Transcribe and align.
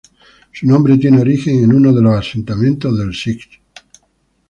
Su 0.51 0.65
nombre 0.65 0.97
tiene 0.97 1.21
origen 1.21 1.63
en 1.63 1.75
uno 1.75 1.93
de 1.93 2.01
los 2.01 2.17
asentamientos 2.19 2.97
del 2.97 3.13
Sich. 3.13 3.61